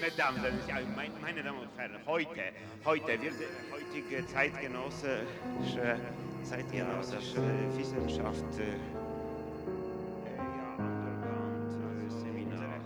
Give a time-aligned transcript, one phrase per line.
[0.00, 0.40] Mesdames,
[1.20, 2.40] meine Damen und Herren, heute,
[2.86, 3.34] heute wird
[3.70, 6.00] heutige zeitgenössische,
[6.42, 7.42] zeitgenössische
[7.76, 8.78] Wissenschaft äh,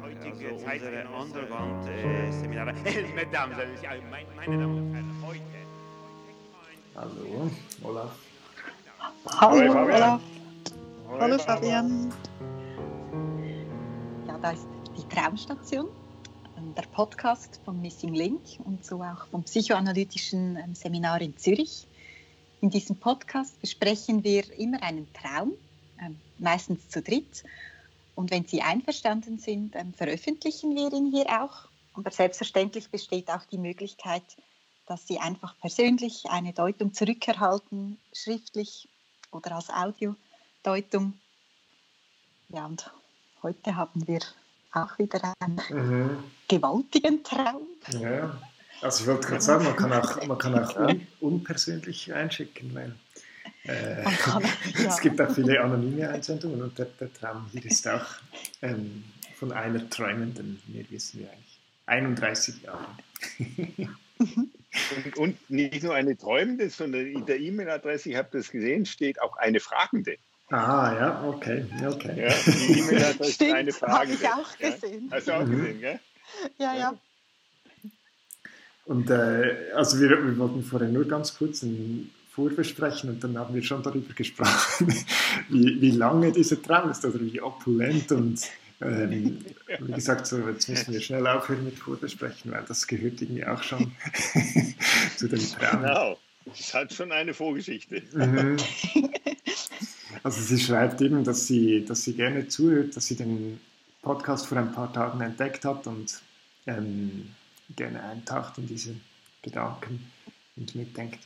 [0.03, 2.75] heutige unsere Underground-Seminare.
[3.15, 3.57] Mesdames,
[4.35, 5.41] meine Damen und Herren, heute.
[6.97, 7.51] Hallo,
[7.85, 8.11] Olaf.
[9.41, 10.21] Hallo, Olaf.
[11.21, 12.11] Hallo, Fabian.
[14.27, 14.67] Ja, da ist
[14.97, 15.87] die Traumstation,
[16.57, 21.87] ähm, der Podcast vom Missing Link und so auch vom psychoanalytischen ähm, Seminar in Zürich.
[22.63, 25.53] In diesem Podcast besprechen wir immer einen Traum,
[26.03, 27.45] ähm, meistens zu dritt.
[28.15, 31.69] Und wenn Sie einverstanden sind, veröffentlichen wir ihn hier auch.
[31.93, 34.25] Aber selbstverständlich besteht auch die Möglichkeit,
[34.87, 38.89] dass Sie einfach persönlich eine Deutung zurückerhalten, schriftlich
[39.33, 39.69] oder als
[40.63, 41.15] Audiodeutung.
[42.49, 42.91] Ja, und
[43.43, 44.21] heute haben wir
[44.73, 46.25] auch wieder einen mhm.
[46.49, 47.63] gewaltigen Traum.
[47.91, 48.39] Ja,
[48.83, 52.95] also ich wollte gerade sagen, man kann auch, man kann auch un, unpersönlich einschicken, weil
[53.65, 54.43] äh, kann,
[54.79, 54.89] ja.
[54.89, 58.07] es gibt auch viele anonyme Einsendungen und der, der Traum hier ist auch
[58.63, 59.05] ähm,
[59.37, 62.87] von einer Träumenden, mehr wissen wir eigentlich, 31 Jahre.
[64.95, 69.21] Und, und, nicht nur eine Träumende, sondern in der E-Mail-Adresse, ich habe das gesehen, steht
[69.21, 70.17] auch eine Fragende.
[70.51, 71.65] Ah, ja, okay.
[71.87, 72.27] okay.
[72.27, 73.93] Ja, die E-Mail-Adresse ist eine Frage.
[73.95, 75.09] Habe ich auch gesehen.
[75.09, 75.17] Ja?
[75.17, 75.57] Hast du auch mhm.
[75.57, 76.01] gesehen, gell?
[76.59, 76.95] Ja, ja.
[78.85, 83.55] Und äh, also wir, wir wollten vorher nur ganz kurz ein Vorbesprechen und dann haben
[83.55, 84.93] wir schon darüber gesprochen,
[85.49, 88.41] wie, wie lange dieser Traum ist oder wie opulent und
[88.81, 89.45] ähm,
[89.79, 93.63] wie gesagt, so, jetzt müssen wir schnell aufhören mit Vorbesprechen, weil das gehört irgendwie auch
[93.63, 93.93] schon
[95.17, 95.83] zu dem Traum.
[95.83, 98.03] Genau, das hat schon eine Vorgeschichte.
[98.13, 98.57] Mhm.
[100.23, 103.61] Also sie schreibt eben, dass sie, dass sie gerne zuhört, dass sie den
[104.03, 106.21] Podcast vor ein paar Tagen entdeckt hat und
[106.67, 107.35] ähm,
[107.75, 108.95] gerne eintaucht in diese
[109.43, 110.11] Gedanken
[110.57, 111.21] und mitdenkt.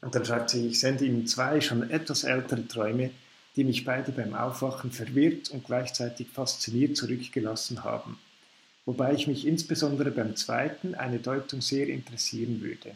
[0.00, 3.10] Und dann schreibt sie, ich sende Ihnen zwei schon etwas ältere Träume,
[3.56, 8.18] die mich beide beim Aufwachen verwirrt und gleichzeitig fasziniert zurückgelassen haben.
[8.84, 12.94] Wobei ich mich insbesondere beim zweiten eine Deutung sehr interessieren würde.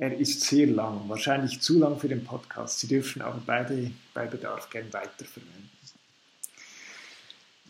[0.00, 2.80] Er ist sehr lang, wahrscheinlich zu lang für den Podcast.
[2.80, 5.68] Sie dürfen aber beide bei Bedarf gern weiterverwenden.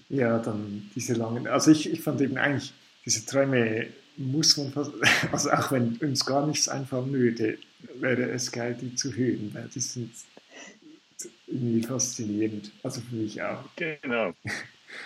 [0.08, 1.48] Ja, dann diese langen.
[1.48, 2.72] Also ich, ich fand eben eigentlich,
[3.04, 4.92] diese Träume muss man fast,
[5.32, 7.58] also auch wenn uns gar nichts einfallen würde,
[7.94, 10.12] wäre es geil, die zu hören, weil die sind
[11.48, 12.70] irgendwie faszinierend.
[12.84, 13.64] Also für mich auch.
[13.74, 14.34] Genau.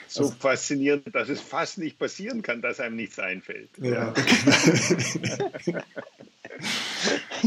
[0.08, 3.68] So also, faszinierend, dass es fast nicht passieren kann, dass einem nichts einfällt.
[3.82, 4.14] Ja.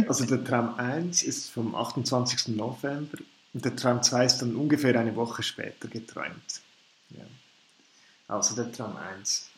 [0.07, 2.55] also der Traum 1 ist vom 28.
[2.55, 3.17] November
[3.53, 6.61] und der Traum 2 ist dann ungefähr eine Woche später geträumt.
[7.09, 7.25] Ja.
[8.27, 9.49] Also der Traum 1.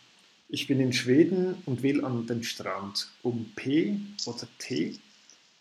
[0.48, 4.98] Ich bin in Schweden und will an den Strand, um P oder T,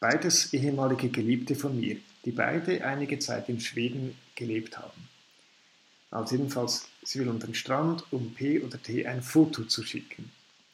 [0.00, 5.08] beides ehemalige Geliebte von mir, die beide einige Zeit in Schweden gelebt haben.
[6.10, 10.31] Also jedenfalls, sie will an den Strand, um P oder T ein Foto zu schicken.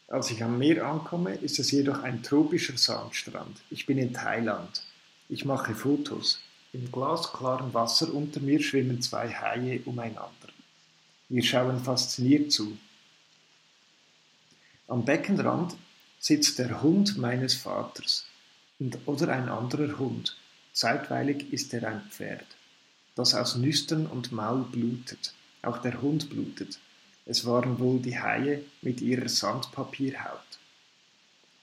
[0.09, 3.60] Als ich am Meer ankomme, ist es jedoch ein tropischer Sandstrand.
[3.70, 4.82] Ich bin in Thailand.
[5.28, 6.41] Ich mache Fotos.
[6.72, 10.48] Im glasklaren Wasser unter mir schwimmen zwei Haie umeinander.
[11.28, 12.76] Wir schauen fasziniert zu.
[14.88, 15.75] Am Beckenrand
[16.19, 18.26] sitzt der Hund meines Vaters
[18.78, 20.36] und, oder ein anderer Hund.
[20.72, 22.47] Zeitweilig ist er ein Pferd,
[23.15, 25.32] das aus Nüstern und Maul blutet.
[25.62, 26.78] Auch der Hund blutet.
[27.27, 30.41] Es waren wohl die Haie mit ihrer Sandpapierhaut.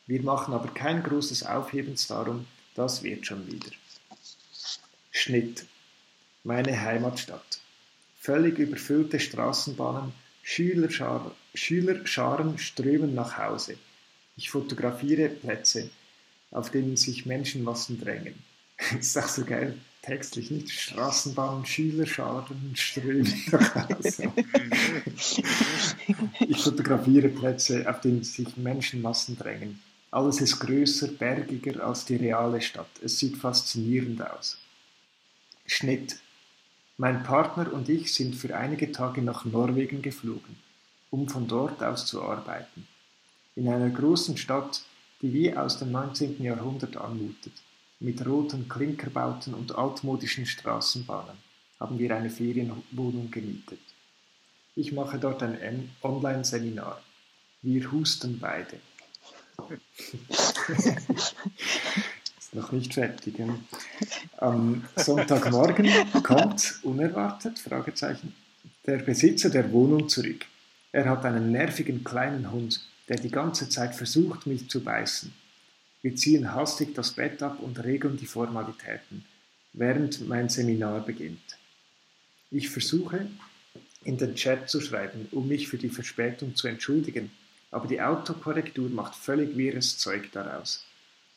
[0.07, 3.69] Wir machen aber kein großes Aufhebens darum, das wird schon wieder.
[5.11, 5.65] Schnitt.
[6.43, 7.59] Meine Heimatstadt.
[8.19, 13.77] Völlig überfüllte Straßenbahnen, Schülerschar Schülerscharen strömen nach Hause.
[14.37, 15.89] Ich fotografiere Plätze,
[16.49, 18.35] auf denen sich Menschenmassen drängen.
[18.99, 24.31] Ist auch so geil textlich nicht Straßenbahn, Schülerscharen strömen nach Hause.
[26.39, 29.79] ich fotografiere Plätze, auf denen sich Menschenmassen drängen.
[30.09, 32.89] Alles ist größer, bergiger als die reale Stadt.
[33.01, 34.57] Es sieht faszinierend aus.
[35.65, 36.19] Schnitt.
[36.97, 40.57] Mein Partner und ich sind für einige Tage nach Norwegen geflogen,
[41.09, 42.87] um von dort aus zu arbeiten.
[43.55, 44.81] In einer großen Stadt,
[45.21, 46.43] die wie aus dem 19.
[46.43, 47.53] Jahrhundert anmutet.
[48.03, 51.35] Mit roten Klinkerbauten und altmodischen Straßenbahnen
[51.79, 53.77] haben wir eine Ferienwohnung gemietet.
[54.75, 56.99] Ich mache dort ein Online-Seminar.
[57.61, 58.79] Wir husten beide.
[62.53, 63.37] Noch nicht fertig.
[63.37, 63.55] Ja.
[64.37, 65.87] Am Sonntagmorgen
[66.23, 68.33] kommt, unerwartet, Fragezeichen,
[68.87, 70.47] der Besitzer der Wohnung zurück.
[70.91, 75.31] Er hat einen nervigen kleinen Hund, der die ganze Zeit versucht, mich zu beißen.
[76.01, 79.23] Wir ziehen hastig das Bett ab und regeln die Formalitäten,
[79.73, 81.57] während mein Seminar beginnt.
[82.49, 83.27] Ich versuche,
[84.03, 87.31] in den Chat zu schreiben, um mich für die Verspätung zu entschuldigen,
[87.69, 90.83] aber die Autokorrektur macht völlig wirres Zeug daraus.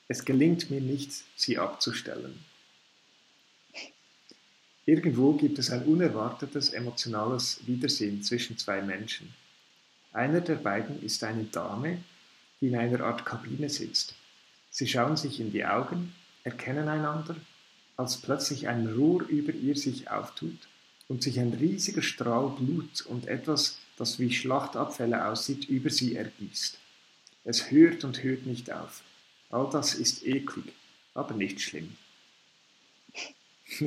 [0.08, 2.38] Es gelingt mir nicht, sie abzustellen.
[4.87, 9.32] Irgendwo gibt es ein unerwartetes emotionales Wiedersehen zwischen zwei Menschen.
[10.12, 11.99] Einer der beiden ist eine Dame,
[12.60, 14.14] die in einer Art Kabine sitzt.
[14.74, 16.12] Sie schauen sich in die Augen,
[16.42, 17.36] erkennen einander,
[17.96, 20.58] als plötzlich ein Rohr über ihr sich auftut
[21.06, 26.76] und sich ein riesiger Strahl Blut und etwas, das wie Schlachtabfälle aussieht, über sie ergießt.
[27.44, 29.04] Es hört und hört nicht auf.
[29.48, 30.72] All das ist eklig,
[31.14, 31.96] aber nicht schlimm.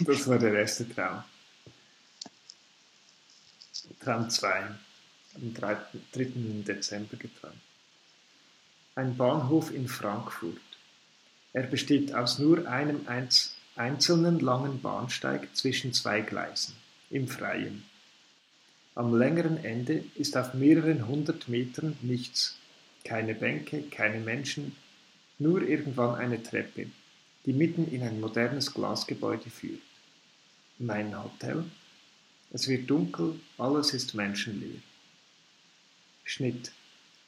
[0.00, 1.24] das war der erste Traum.
[3.98, 4.76] Traum 2,
[5.36, 5.76] am 3.
[6.66, 7.71] Dezember geträumt.
[8.94, 10.60] Ein Bahnhof in Frankfurt.
[11.54, 13.06] Er besteht aus nur einem
[13.74, 16.74] einzelnen langen Bahnsteig zwischen zwei Gleisen,
[17.08, 17.84] im Freien.
[18.94, 22.58] Am längeren Ende ist auf mehreren hundert Metern nichts,
[23.02, 24.76] keine Bänke, keine Menschen,
[25.38, 26.88] nur irgendwann eine Treppe,
[27.46, 29.80] die mitten in ein modernes Glasgebäude führt.
[30.78, 31.64] Mein Hotel?
[32.50, 34.80] Es wird dunkel, alles ist menschenleer.
[36.24, 36.72] Schnitt.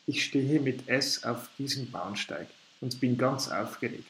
[0.06, 2.46] Ich stehe mit S auf diesem Bahnsteig
[2.82, 4.04] und bin ganz aufgeregt.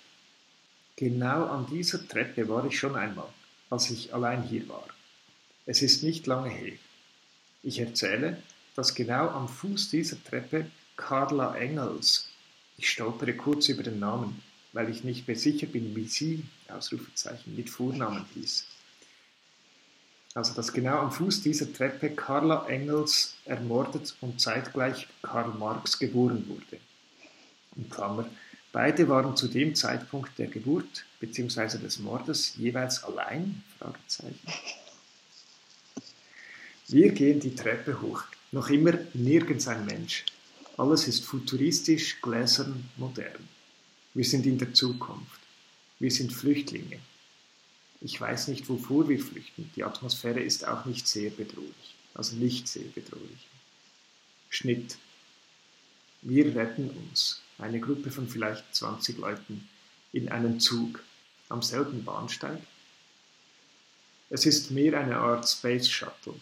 [0.96, 3.28] Genau an dieser Treppe war ich schon einmal,
[3.70, 4.86] als ich allein hier war.
[5.66, 6.72] Es ist nicht lange her.
[7.62, 8.42] Ich erzähle,
[8.74, 12.28] dass genau am Fuß dieser Treppe Carla Engels,
[12.76, 14.42] ich stolpere kurz über den Namen,
[14.72, 18.66] weil ich nicht mehr sicher bin, wie sie, Ausrufezeichen, mit Vornamen hieß.
[20.34, 26.44] Also, dass genau am Fuß dieser Treppe Carla Engels ermordet und zeitgleich Karl Marx geboren
[26.48, 26.80] wurde.
[27.76, 28.28] In Klammer,
[28.72, 31.78] beide waren zu dem Zeitpunkt der Geburt bzw.
[31.78, 33.62] des Mordes jeweils allein?
[36.88, 40.24] Wir gehen die Treppe hoch, noch immer nirgends ein Mensch.
[40.76, 43.48] Alles ist futuristisch, gläsern, modern.
[44.14, 45.40] Wir sind in der Zukunft.
[46.00, 46.98] Wir sind Flüchtlinge.
[48.00, 49.70] Ich weiß nicht, wovor wir flüchten.
[49.76, 51.94] Die Atmosphäre ist auch nicht sehr bedrohlich.
[52.14, 53.48] Also nicht sehr bedrohlich.
[54.50, 54.98] Schnitt.
[56.22, 57.42] Wir retten uns.
[57.58, 59.68] Eine Gruppe von vielleicht 20 Leuten
[60.12, 61.02] in einem Zug
[61.48, 62.60] am selben Bahnsteig.
[64.30, 66.34] Es ist mehr eine Art Space Shuttle.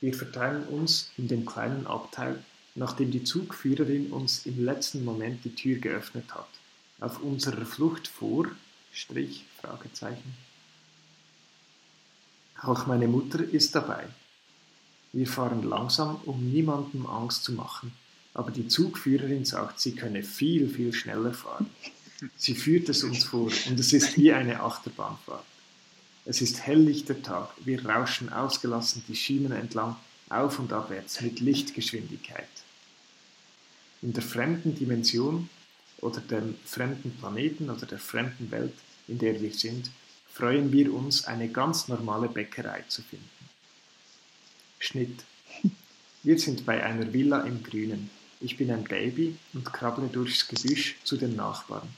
[0.00, 2.42] Wir verteilen uns in dem kleinen Abteil,
[2.74, 6.48] nachdem die Zugführerin uns im letzten Moment die Tür geöffnet hat.
[6.98, 8.46] Auf unserer Flucht vor,
[8.92, 10.34] Strich, Fragezeichen.
[12.62, 14.06] Auch meine Mutter ist dabei.
[15.12, 17.92] Wir fahren langsam, um niemandem Angst zu machen,
[18.34, 21.70] aber die Zugführerin sagt, sie könne viel, viel schneller fahren.
[22.36, 25.44] Sie führt es uns vor und es ist wie eine Achterbahnfahrt.
[26.26, 29.96] Es ist helllichter Tag, wir rauschen ausgelassen die Schienen entlang,
[30.28, 32.48] auf und abwärts mit Lichtgeschwindigkeit.
[34.02, 35.48] In der fremden Dimension
[35.98, 38.74] oder dem fremden Planeten oder der fremden Welt,
[39.08, 39.90] in der wir sind,
[40.32, 43.28] freuen wir uns, eine ganz normale Bäckerei zu finden.
[44.78, 45.24] Schnitt.
[46.22, 48.10] Wir sind bei einer Villa im Grünen.
[48.40, 51.88] Ich bin ein Baby und krabble durchs Gebüsch zu den Nachbarn,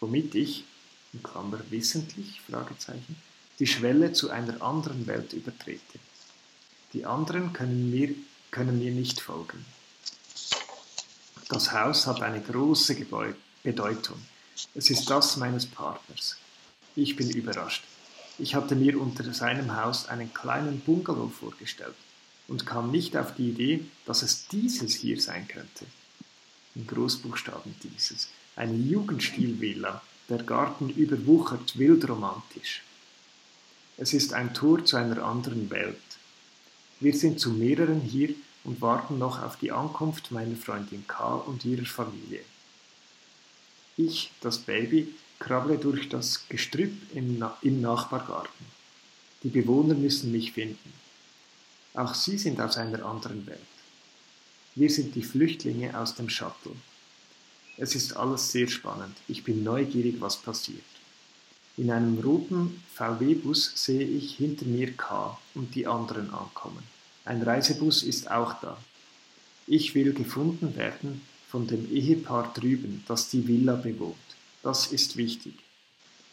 [0.00, 0.64] womit ich,
[1.12, 3.16] in Klammer wissentlich, Fragezeichen,
[3.58, 5.98] die Schwelle zu einer anderen Welt übertrete.
[6.92, 8.14] Die anderen können mir,
[8.50, 9.64] können mir nicht folgen.
[11.48, 12.94] Das Haus hat eine große
[13.62, 14.20] Bedeutung.
[14.74, 16.36] Es ist das meines Partners.
[16.96, 17.84] Ich bin überrascht.
[18.38, 21.94] Ich hatte mir unter seinem Haus einen kleinen Bungalow vorgestellt
[22.48, 25.86] und kam nicht auf die Idee, dass es dieses hier sein könnte.
[26.74, 28.28] In Großbuchstaben dieses.
[28.56, 32.82] Eine Jugendstilvilla, der Garten überwuchert wild romantisch.
[33.96, 35.96] Es ist ein Tor zu einer anderen Welt.
[36.98, 41.34] Wir sind zu mehreren hier und warten noch auf die Ankunft meiner Freundin K.
[41.34, 42.40] und ihrer Familie.
[43.96, 48.66] Ich, das Baby, krabble durch das Gestrüpp im, im Nachbargarten.
[49.42, 50.92] Die Bewohner müssen mich finden.
[51.94, 53.58] Auch sie sind aus einer anderen Welt.
[54.76, 56.76] Wir sind die Flüchtlinge aus dem Shuttle.
[57.76, 59.16] Es ist alles sehr spannend.
[59.26, 60.84] Ich bin neugierig, was passiert.
[61.76, 66.82] In einem roten VW-Bus sehe ich hinter mir K und die anderen ankommen.
[67.24, 68.76] Ein Reisebus ist auch da.
[69.66, 74.16] Ich will gefunden werden von dem Ehepaar drüben, das die Villa bewohnt.
[74.62, 75.54] Das ist wichtig.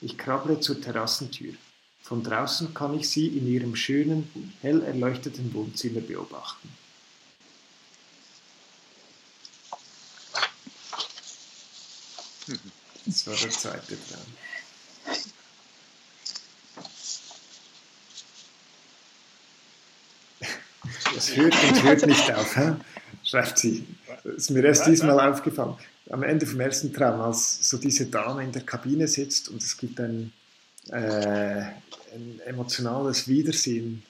[0.01, 1.53] Ich krabble zur Terrassentür.
[2.01, 6.69] Von draußen kann ich sie in ihrem schönen, hell erleuchteten Wohnzimmer beobachten.
[13.05, 14.25] Das war der zweite Traum.
[21.15, 22.75] Es hört und hört nicht auf, hä?
[23.23, 23.87] schreibt sie.
[24.23, 25.75] Das ist mir erst diesmal aufgefallen.
[26.09, 29.77] Am Ende vom ersten Traum, als so diese Dame in der Kabine sitzt und es
[29.77, 30.31] gibt ein,
[30.89, 31.63] äh,
[32.13, 34.03] ein emotionales Wiedersehen,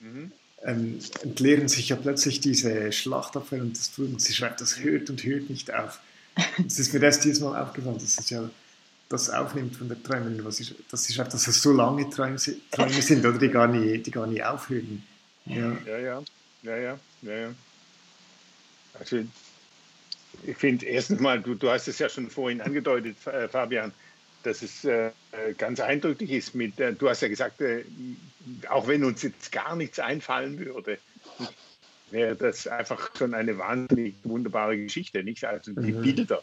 [0.00, 0.32] mhm.
[0.62, 5.22] ähm, entleeren sich ja plötzlich diese Schlachtabfälle und, das, und sie schreibt, das hört und
[5.24, 6.00] hört nicht auf.
[6.66, 8.48] Es ist mir erst diesmal aufgefallen, dass es ja
[9.08, 12.36] das aufnimmt von der Träumen, was ich, dass sie schreibt, dass es so lange Träume,
[12.70, 15.02] Träume sind oder die gar nie, die gar nie aufhören.
[15.46, 16.22] Ja, ja, ja,
[16.62, 16.98] ja, ja.
[17.22, 17.54] ja, ja.
[18.98, 19.24] Also
[20.46, 23.92] ich finde erstens mal, du, du hast es ja schon vorhin angedeutet, äh, Fabian,
[24.42, 25.10] dass es äh,
[25.56, 27.84] ganz eindrücklich ist mit, äh, du hast ja gesagt, äh,
[28.68, 30.98] auch wenn uns jetzt gar nichts einfallen würde,
[32.10, 35.44] wäre das einfach schon eine wahnsinnig wunderbare Geschichte, nicht?
[35.44, 36.02] Also die mhm.
[36.02, 36.42] Bilder,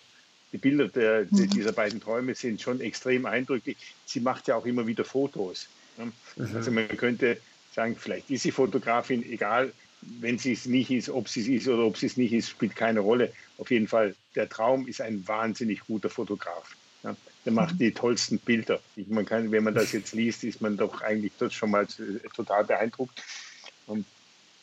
[0.52, 1.50] die Bilder der, der, mhm.
[1.50, 3.78] dieser beiden Träume sind schon extrem eindrücklich.
[4.06, 5.68] Sie macht ja auch immer wieder Fotos.
[5.98, 6.12] Ne?
[6.36, 6.56] Mhm.
[6.56, 7.38] Also man könnte
[7.74, 9.74] sagen, vielleicht ist sie Fotografin, egal,
[10.20, 12.50] wenn sie es nicht ist, ob sie es ist oder ob sie es nicht ist,
[12.50, 13.34] spielt keine Rolle.
[13.58, 16.76] Auf jeden Fall, der Traum ist ein wahnsinnig guter Fotograf.
[17.04, 17.80] Ja, der macht mhm.
[17.80, 18.80] die tollsten Bilder.
[18.96, 22.28] Man kann, wenn man das jetzt liest, ist man doch eigentlich dort schon mal äh,
[22.36, 23.22] total beeindruckt.
[23.88, 24.06] Und,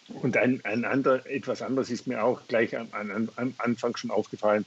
[0.09, 4.11] und ein, ein anderer, etwas anderes ist mir auch gleich am, am, am Anfang schon
[4.11, 4.67] aufgefallen,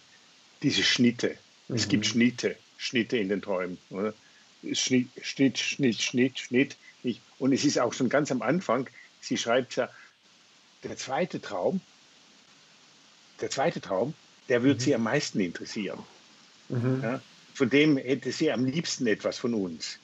[0.64, 1.38] diese Schnitte.
[1.68, 1.76] Mhm.
[1.76, 3.78] Es gibt Schnitte, Schnitte in den Träumen.
[3.90, 4.14] Oder?
[4.72, 6.78] Schnitt, Schnitt, Schnitt, Schnitt, Schnitt.
[7.38, 8.90] Und es ist auch schon ganz am Anfang,
[9.22, 9.90] sie schreibt ja,
[10.84, 11.82] der zweite Traum,
[13.42, 14.14] der zweite Traum,
[14.50, 14.84] der würde mhm.
[14.84, 16.00] sie am meisten interessieren.
[16.70, 17.00] Mhm.
[17.04, 17.22] Ja,
[17.54, 19.98] von dem hätte sie am liebsten etwas von uns.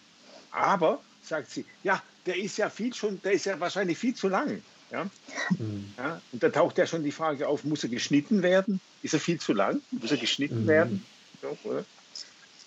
[0.51, 4.29] Aber, sagt sie, ja, der ist ja viel schon, der ist ja wahrscheinlich viel zu
[4.29, 4.61] lang.
[4.91, 5.09] Ja?
[5.57, 5.93] Mhm.
[5.97, 6.21] ja?
[6.31, 8.79] und da taucht ja schon die Frage auf, muss er geschnitten werden?
[9.03, 9.81] Ist er viel zu lang?
[9.91, 10.67] Muss er geschnitten mhm.
[10.67, 11.05] werden?
[11.41, 11.85] So, das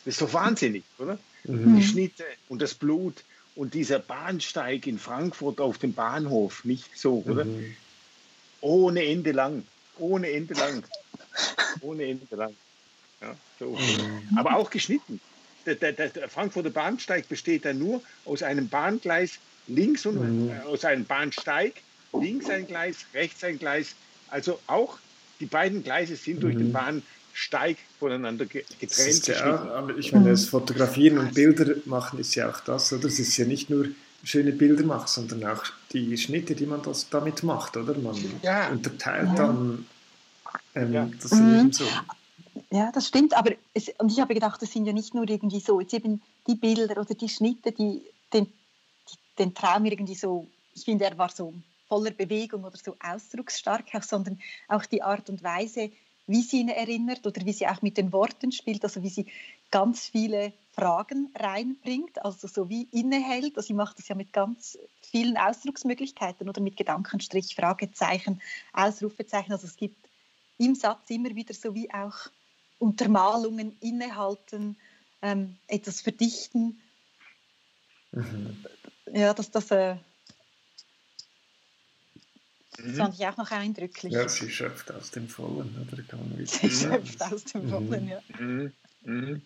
[0.05, 1.19] ist doch wahnsinnig, oder?
[1.45, 1.77] Mhm.
[1.77, 7.23] Die Schnitte und das Blut und dieser Bahnsteig in Frankfurt auf dem Bahnhof, nicht so,
[7.27, 7.45] oder?
[7.45, 7.77] Mhm.
[8.61, 9.65] Ohne Ende lang.
[9.99, 10.85] Ohne Ende lang.
[11.81, 12.55] Ohne Ende lang.
[13.21, 13.71] Ja, so.
[13.71, 14.39] Mhm.
[14.39, 15.21] Aber auch geschnitten.
[15.67, 20.85] Der, der, der, Frankfurter Bahnsteig besteht dann nur aus einem Bahngleis links und äh, aus
[20.85, 21.75] einem Bahnsteig,
[22.13, 23.95] links ein Gleis, rechts ein Gleis.
[24.29, 24.99] Also auch
[25.41, 26.73] die beiden Gleise sind durch den mhm.
[26.73, 29.27] Bahnsteig voneinander getrennt.
[29.27, 33.07] Ja, aber ich meine, das Fotografieren und Bilder machen ist ja auch das, oder?
[33.07, 33.89] Es ist ja nicht nur
[34.23, 37.97] schöne Bilder macht, sondern auch die Schnitte, die man das damit macht, oder?
[37.97, 38.69] Man ja.
[38.69, 39.35] unterteilt ja.
[39.35, 39.87] dann
[40.75, 41.09] ähm, ja.
[41.23, 41.73] das mhm.
[41.73, 41.85] so.
[42.71, 45.61] Ja, das stimmt, aber es, und ich habe gedacht, das sind ja nicht nur irgendwie
[45.61, 50.47] so, jetzt eben die Bilder oder die Schnitte, die den, die, den Traum irgendwie so,
[50.75, 51.55] ich finde, er war so
[51.89, 55.91] voller Bewegung oder so ausdrucksstark, auch, sondern auch die Art und Weise,
[56.27, 59.27] wie sie ihn erinnert oder wie sie auch mit den Worten spielt, also wie sie
[59.71, 63.57] ganz viele Fragen reinbringt, also so wie innehält.
[63.57, 64.79] Also sie macht das ja mit ganz
[65.15, 68.43] vielen Ausdrucksmöglichkeiten oder mit Gedankenstrich, Fragezeichen,
[68.73, 69.53] Ausrufezeichen.
[69.53, 70.09] Also es gibt
[70.59, 72.17] im Satz immer wieder so wie auch
[72.81, 74.77] Untermalungen, Innehalten,
[75.23, 76.81] ähm, etwas verdichten.
[78.11, 78.65] Mhm.
[79.13, 79.95] Ja, das, das, äh,
[82.77, 82.95] das mhm.
[82.97, 84.13] fand ich auch noch eindrücklich.
[84.13, 86.03] Ja, sie schöpft aus dem Vollen, oder?
[86.03, 88.11] Kann man sie schöpft aus dem Vollen, mhm.
[88.11, 88.21] ja.
[88.37, 89.43] Mhm.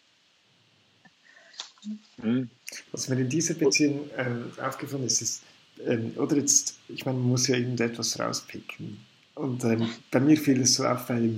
[2.16, 2.50] mhm.
[2.90, 5.42] Was mir in dieser Beziehung ähm, aufgefallen ist, ist,
[5.87, 8.99] ähm, oder jetzt, ich meine, man muss ja irgendetwas rauspicken.
[9.35, 11.30] Und ähm, bei mir fiel es so auf bei,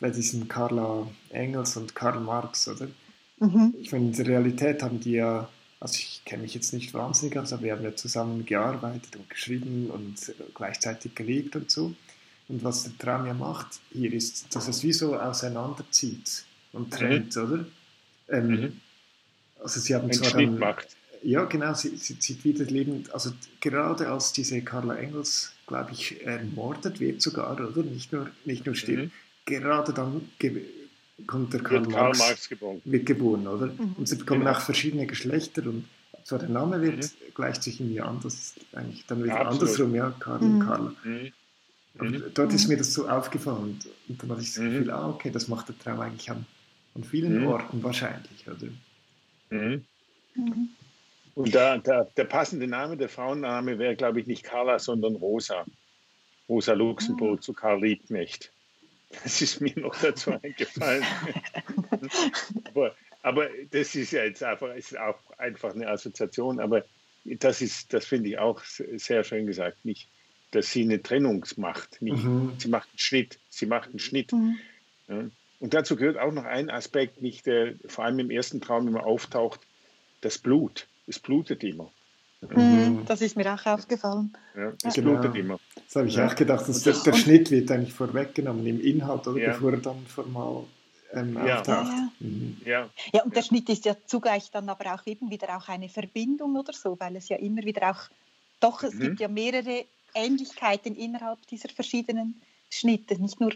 [0.00, 2.88] bei diesen Carla Engels und Karl Marx, oder?
[3.38, 3.74] Mhm.
[3.78, 5.48] Ich meine, in der Realität haben die ja,
[5.80, 9.28] also ich kenne mich jetzt nicht wahnsinnig aus, aber wir haben ja zusammen gearbeitet und
[9.28, 11.94] geschrieben und gleichzeitig geliebt und so.
[12.48, 17.36] Und was der Traum ja macht hier ist, dass es wie so auseinanderzieht und trennt,
[17.36, 17.42] mhm.
[17.42, 17.66] oder?
[18.28, 18.80] Ähm, mhm.
[19.62, 20.96] Also sie haben zwar dann, macht.
[21.26, 26.24] Ja, genau, sie, sie zieht wieder Leben, also gerade als diese Carla Engels, glaube ich,
[26.24, 27.82] ermordet wird sogar, oder?
[27.82, 29.10] Nicht nur, nicht nur stirbt, mhm.
[29.44, 30.20] gerade dann
[31.26, 32.80] kommt der Karl, Karl Marx, Marx, geboren.
[32.84, 33.66] Wird geboren, oder?
[33.66, 33.96] Mhm.
[33.98, 34.52] Und sie bekommen genau.
[34.52, 35.88] auch verschiedene Geschlechter und
[36.22, 37.34] zwar der Name wird, mhm.
[37.34, 39.62] gleicht sich irgendwie an, das ist eigentlich dann wieder Absolut.
[39.62, 40.60] andersrum, ja, Karl und mhm.
[40.60, 40.94] Carla.
[41.02, 41.32] Mhm.
[41.98, 42.22] Und mhm.
[42.34, 45.48] dort ist mir das so aufgefallen und dann hatte ich das Gefühl, ah, okay, das
[45.48, 46.46] macht der Traum eigentlich an,
[46.94, 48.68] an vielen Orten wahrscheinlich, oder?
[51.36, 55.66] Und da, da, der passende Name, der Frauenname wäre, glaube ich, nicht Carla, sondern Rosa.
[56.48, 57.42] Rosa Luxemburg ah.
[57.42, 58.50] zu Karl Liebknecht.
[59.22, 61.04] Das ist mir noch dazu eingefallen.
[62.64, 66.86] aber, aber das ist ja jetzt einfach, ist auch einfach eine Assoziation, aber
[67.26, 70.08] das ist, das finde ich auch sehr schön gesagt, nicht,
[70.52, 72.54] dass sie eine Trennung macht, nicht, mhm.
[72.56, 74.32] sie macht einen Schnitt, sie macht einen Schnitt.
[74.32, 74.58] Mhm.
[75.08, 75.24] Ja.
[75.60, 79.04] Und dazu gehört auch noch ein Aspekt, nicht, der vor allem im ersten Traum immer
[79.04, 79.60] auftaucht,
[80.22, 80.86] das Blut.
[81.06, 81.90] Es blutet immer.
[82.40, 83.04] Mhm.
[83.06, 84.36] Das ist mir auch aufgefallen.
[84.54, 85.12] Ja, es genau.
[85.12, 85.58] blutet immer.
[85.86, 86.26] Das habe ich ja.
[86.26, 86.68] auch gedacht.
[86.68, 89.40] Dass der, der Schnitt wird eigentlich vorweggenommen im Inhalt, oder?
[89.40, 89.52] Ja.
[89.52, 90.64] Bevor er dann formal
[91.12, 91.60] ähm, ja.
[91.60, 91.88] auftaucht.
[91.88, 92.08] Ja.
[92.20, 92.60] Mhm.
[92.64, 92.90] ja.
[93.12, 96.56] ja, und der Schnitt ist ja zugleich dann aber auch eben wieder auch eine Verbindung
[96.56, 98.10] oder so, weil es ja immer wieder auch,
[98.60, 99.00] doch, es mhm.
[99.00, 99.84] gibt ja mehrere
[100.14, 103.20] Ähnlichkeiten innerhalb dieser verschiedenen Schnitte.
[103.20, 103.52] Nicht nur,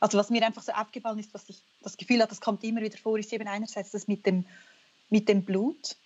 [0.00, 2.80] also was mir einfach so aufgefallen ist, was ich das Gefühl habe, das kommt immer
[2.80, 4.44] wieder vor, ist eben einerseits das mit dem,
[5.10, 5.96] mit dem Blut.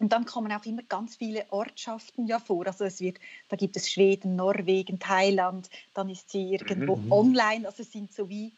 [0.00, 2.66] Und dann kommen auch immer ganz viele Ortschaften ja vor.
[2.66, 3.18] Also es wird,
[3.50, 7.12] da gibt es Schweden, Norwegen, Thailand, dann ist sie irgendwo mhm.
[7.12, 7.66] online.
[7.66, 8.50] Also es sind so wie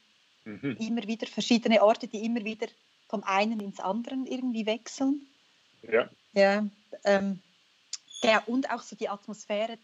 [0.44, 0.76] mhm.
[0.78, 2.68] immer wieder verschiedene Orte, die immer wieder
[3.08, 5.26] vom einen ins andere irgendwie wechseln.
[5.82, 6.08] Ja.
[6.32, 6.64] Ja.
[7.04, 7.40] Ähm,
[8.22, 9.78] ja, und auch so die Atmosphäre,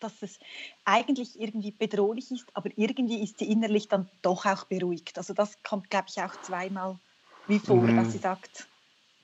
[0.00, 0.38] dass es
[0.84, 5.16] eigentlich irgendwie bedrohlich ist, aber irgendwie ist sie innerlich dann doch auch beruhigt.
[5.16, 6.98] Also das kommt, glaube ich, auch zweimal
[7.46, 7.96] wie vor, mhm.
[7.96, 8.68] dass sie sagt,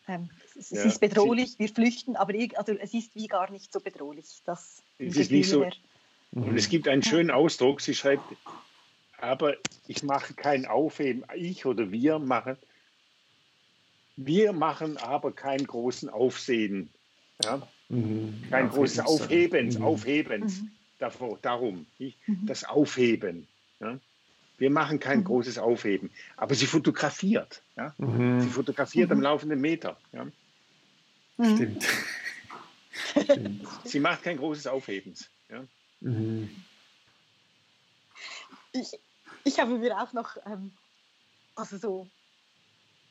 [0.08, 0.82] ähm, es, ja.
[0.82, 4.42] ist bedrohlich, wir flüchten, aber also es ist wie gar nicht so bedrohlich.
[4.44, 5.66] Das es ist nicht so.
[6.32, 8.24] Und es gibt einen schönen Ausdruck, sie schreibt,
[9.18, 9.54] aber
[9.86, 12.56] ich mache kein Aufheben, ich oder wir machen,
[14.16, 16.90] wir machen aber keinen großen Aufsehen.
[17.42, 17.66] Ja?
[17.88, 18.42] Mhm.
[18.50, 19.84] Kein großes Aufhebens, mhm.
[19.84, 20.70] Aufhebens mhm.
[20.98, 22.16] davor, darum, nicht?
[22.26, 22.46] Mhm.
[22.46, 23.46] das Aufheben.
[23.80, 23.98] Ja?
[24.58, 25.24] Wir machen kein mhm.
[25.24, 27.62] großes Aufheben, aber sie fotografiert.
[27.76, 27.94] Ja?
[27.98, 28.40] Mhm.
[28.40, 29.96] Sie fotografiert am laufenden Meter.
[30.12, 30.26] Ja?
[31.34, 31.84] Stimmt.
[33.22, 33.66] Stimmt.
[33.84, 35.28] Sie macht kein großes Aufhebens.
[35.48, 35.64] Ja?
[38.72, 38.98] Ich,
[39.44, 40.72] ich habe mir auch noch, ähm,
[41.56, 42.06] also so,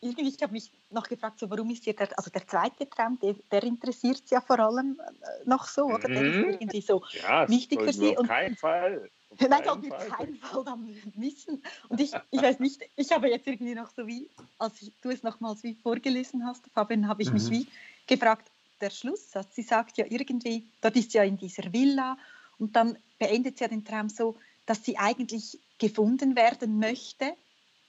[0.04, 3.18] irgendwie, ich habe mich noch gefragt, so, warum ist dir der, also der zweite Traum,
[3.22, 6.08] der, der interessiert Sie ja vor allem äh, noch so, oder?
[6.08, 6.50] Der ist mhm.
[6.60, 8.18] irgendwie so ja, wichtig für Sie.
[8.18, 9.10] Auf keinen Fall.
[9.30, 11.64] Auf Nein, auf keinen Fall dann wissen.
[11.90, 15.10] Und ich, ich weiß nicht, ich habe jetzt irgendwie noch so wie, als ich, du
[15.10, 17.36] es nochmals wie vorgelesen hast, Fabian, habe ich mhm.
[17.36, 17.68] mich wie
[18.08, 18.50] gefragt,
[18.82, 22.18] der Schlusssatz, sie sagt ja irgendwie, dort ist ja in dieser Villa
[22.58, 24.36] und dann beendet sie ja den Traum so,
[24.66, 27.34] dass sie eigentlich gefunden werden möchte.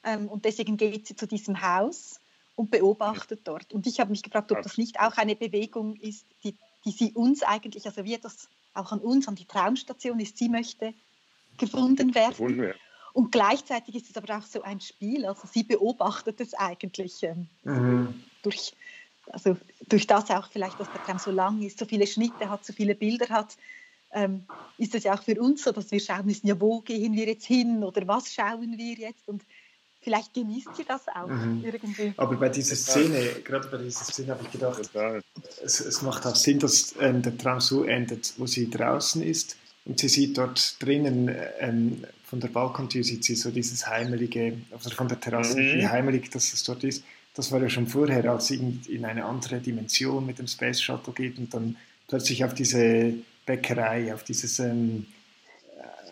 [0.05, 2.20] Ähm, und deswegen geht sie zu diesem Haus
[2.57, 3.72] und beobachtet dort.
[3.72, 7.12] Und ich habe mich gefragt, ob das nicht auch eine Bewegung ist, die, die sie
[7.12, 10.94] uns eigentlich, also wie etwas auch an uns, an die Traumstation ist, sie möchte
[11.57, 12.31] gefunden werden.
[12.31, 12.79] Gefunden werden.
[13.12, 17.48] Und gleichzeitig ist es aber auch so ein Spiel, also sie beobachtet es eigentlich ähm,
[17.62, 18.24] mhm.
[18.42, 18.74] durch,
[19.31, 19.57] also
[19.89, 22.73] durch das auch vielleicht, dass der Traum so lang ist, so viele Schnitte hat, so
[22.73, 23.57] viele Bilder hat,
[24.13, 24.45] ähm,
[24.79, 27.27] ist es ja auch für uns so, dass wir schauen müssen, ja, wo gehen wir
[27.27, 29.43] jetzt hin oder was schauen wir jetzt und
[30.05, 31.65] vielleicht genießt ihr das auch mhm.
[31.65, 32.13] irgendwie.
[32.17, 34.91] Aber bei dieser Szene, gerade bei dieser Szene habe ich gedacht,
[35.63, 39.57] es, es, macht auch Sinn, dass ähm, der Traum so endet, wo sie draußen ist
[39.87, 44.91] und sie sieht dort drinnen, ähm, von der Balkontür sieht sie so dieses heimelige, also
[44.91, 45.79] von der Terrasse, mhm.
[45.79, 47.03] wie heimelig dass es dort ist.
[47.35, 50.81] Das war ja schon vorher, als sie in, in eine andere Dimension mit dem Space
[50.81, 55.07] Shuttle geht und dann plötzlich auf diese Bäckerei, auf dieses ähm,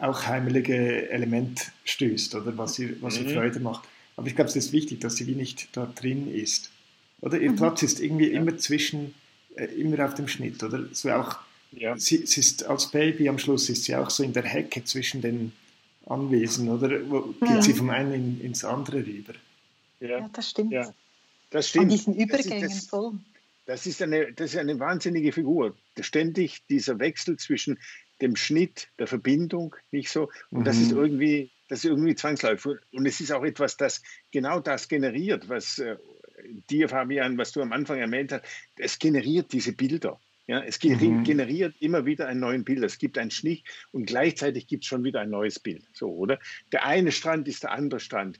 [0.00, 3.34] auch heimelige Element stößt, oder was ihr, was ihr mhm.
[3.34, 3.88] Freude macht.
[4.16, 6.70] Aber ich glaube, es ist wichtig, dass sie wie nicht dort drin ist.
[7.20, 7.56] Oder ihr mhm.
[7.56, 8.40] Platz ist irgendwie ja.
[8.40, 9.14] immer zwischen,
[9.54, 10.84] äh, immer auf dem Schnitt, oder?
[10.92, 11.36] So auch,
[11.70, 11.96] ja.
[11.96, 15.22] sie, sie, ist als Baby am Schluss ist sie auch so in der Hecke zwischen
[15.22, 15.52] den
[16.06, 16.90] Anwesen, oder?
[17.08, 17.62] Wo geht ja.
[17.62, 19.34] sie vom einen in, ins andere rüber?
[20.00, 20.72] Ja, das stimmt.
[20.72, 20.92] Ja.
[21.52, 21.84] Das stimmt.
[21.84, 23.12] An diesen Übergängen das ist, das, voll.
[23.66, 25.76] Das ist, eine, das ist eine wahnsinnige Figur.
[26.00, 27.78] Ständig dieser Wechsel zwischen
[28.20, 30.30] dem Schnitt, der Verbindung, nicht so.
[30.50, 30.64] Und mhm.
[30.64, 32.78] das ist irgendwie, das ist irgendwie zwangsläufig.
[32.92, 35.96] Und es ist auch etwas, das genau das generiert, was äh,
[36.70, 38.44] dir, Fabian, was du am Anfang erwähnt hast.
[38.76, 40.18] Es generiert diese Bilder.
[40.46, 41.22] Ja, es mhm.
[41.22, 42.82] generiert immer wieder ein neues Bild.
[42.82, 43.62] Es gibt einen Schnitt
[43.92, 45.84] und gleichzeitig gibt es schon wieder ein neues Bild.
[45.92, 46.38] So, oder?
[46.72, 48.38] Der eine Strand ist der andere Strand.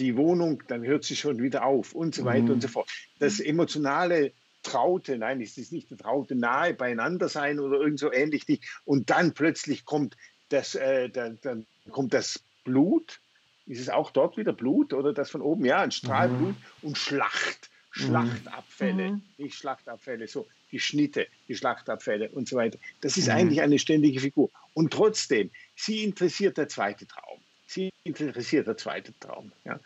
[0.00, 2.50] Die Wohnung, dann hört sie schon wieder auf und so weiter mhm.
[2.52, 2.90] und so fort.
[3.18, 4.32] Das emotionale
[4.62, 8.64] Traute, nein, es ist nicht eine Traute, nahe beieinander sein oder irgend so ähnlich nicht.
[8.84, 10.16] Und dann plötzlich kommt
[10.48, 13.20] das, äh, dann, dann, kommt das Blut.
[13.66, 15.64] Ist es auch dort wieder Blut oder das von oben?
[15.64, 16.88] Ja, ein Strahlblut mhm.
[16.88, 17.70] und Schlacht.
[17.94, 18.00] Mhm.
[18.00, 19.22] Schlachtabfälle, mhm.
[19.36, 22.78] nicht Schlachtabfälle, so die Schnitte, die Schlachtabfälle und so weiter.
[23.00, 23.34] Das ist mhm.
[23.34, 24.50] eigentlich eine ständige Figur.
[24.74, 27.39] Und trotzdem, sie interessiert der zweite Traum.
[27.70, 29.52] Sie interessiert der zweite Traum.
[29.64, 29.78] Ja.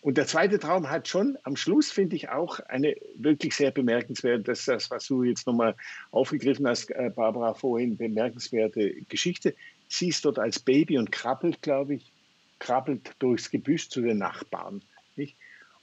[0.00, 4.44] Und der zweite Traum hat schon am Schluss, finde ich, auch eine wirklich sehr bemerkenswerte,
[4.44, 5.76] das ist das, was du jetzt nochmal
[6.10, 9.54] aufgegriffen hast, äh, Barbara, vorhin, bemerkenswerte Geschichte.
[9.88, 12.10] Sie ist dort als Baby und krabbelt, glaube ich,
[12.58, 14.80] krabbelt durchs Gebüsch zu den Nachbarn.
[15.14, 15.36] Nicht?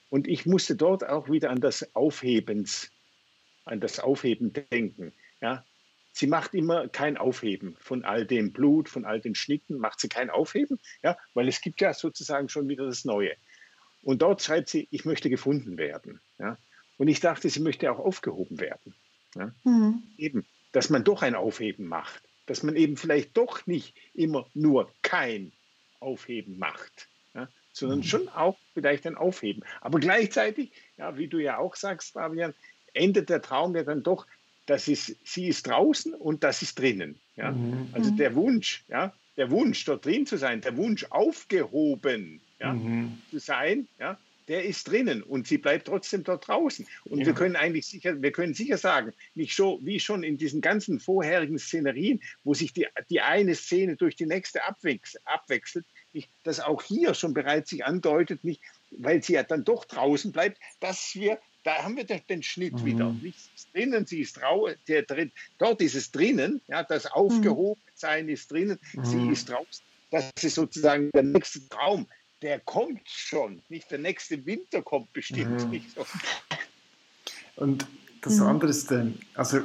[0.09, 2.89] Und ich musste dort auch wieder an das Aufhebens,
[3.65, 5.13] an das Aufheben denken.
[5.41, 5.63] Ja?
[6.19, 10.09] Sie macht immer kein Aufheben von all dem Blut, von all den Schnitten, macht sie
[10.09, 11.17] kein Aufheben, ja?
[11.33, 13.37] weil es gibt ja sozusagen schon wieder das Neue.
[14.01, 16.19] Und dort schreibt sie, ich möchte gefunden werden.
[16.37, 16.57] Ja?
[16.97, 18.93] Und ich dachte, sie möchte auch aufgehoben werden.
[19.33, 19.53] Ja?
[19.63, 20.03] Mhm.
[20.17, 24.91] Eben, dass man doch ein Aufheben macht, dass man eben vielleicht doch nicht immer nur
[25.01, 25.53] kein
[26.01, 27.07] Aufheben macht
[27.71, 28.03] sondern mhm.
[28.03, 29.63] schon auch vielleicht ein Aufheben.
[29.81, 32.53] Aber gleichzeitig, ja, wie du ja auch sagst, Fabian,
[32.93, 34.27] endet der Traum ja dann doch,
[34.69, 37.19] dass ist, sie ist draußen und das ist drinnen.
[37.35, 37.51] Ja?
[37.51, 37.89] Mhm.
[37.91, 43.19] Also der Wunsch, ja, der Wunsch, dort drin zu sein, der Wunsch, aufgehoben ja, mhm.
[43.31, 46.85] zu sein, ja, der ist drinnen und sie bleibt trotzdem dort draußen.
[47.05, 47.27] Und ja.
[47.27, 50.99] wir können eigentlich sicher, wir können sicher sagen, nicht so wie schon in diesen ganzen
[50.99, 56.81] vorherigen Szenerien, wo sich die, die eine Szene durch die nächste abwechselt, nicht, dass auch
[56.81, 61.39] hier schon bereits sich andeutet, nicht, weil sie ja dann doch draußen bleibt, dass wir,
[61.63, 62.85] da haben wir den Schnitt mhm.
[62.85, 63.11] wieder.
[63.11, 63.37] Nicht
[63.73, 64.39] drinnen, sie ist
[64.87, 68.31] der drin, dort ist es drinnen, ja, das Aufgehobensein mhm.
[68.31, 69.05] ist drinnen, mhm.
[69.05, 69.83] sie ist draußen.
[70.11, 72.07] Das ist sozusagen der nächste Traum,
[72.41, 75.69] der kommt schon, nicht der nächste Winter kommt bestimmt mhm.
[75.69, 76.05] nicht so.
[77.57, 77.85] Und
[78.21, 78.47] das mhm.
[78.47, 78.91] andere ist,
[79.35, 79.61] also